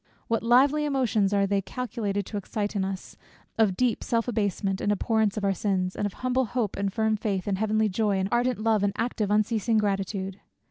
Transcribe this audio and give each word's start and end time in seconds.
What 0.27 0.41
lively 0.41 0.83
emotions 0.83 1.31
are 1.31 1.45
they 1.45 1.61
calculated 1.61 2.25
to 2.25 2.37
excite 2.37 2.75
in 2.75 2.83
us 2.83 3.17
of 3.59 3.77
deep 3.77 4.03
self 4.03 4.27
abasement, 4.27 4.81
and 4.81 4.91
abhorrence 4.91 5.37
of 5.37 5.43
our 5.43 5.53
sins; 5.53 5.95
and 5.95 6.07
of 6.07 6.13
humble 6.13 6.45
hope, 6.45 6.75
and 6.75 6.91
firm 6.91 7.15
faith, 7.15 7.45
and 7.45 7.59
heavenly 7.59 7.87
joy, 7.87 8.17
and 8.17 8.27
ardent 8.31 8.57
love, 8.57 8.81
and 8.81 8.93
active 8.97 9.29
unceasing 9.29 9.77
gratitude! 9.77 10.39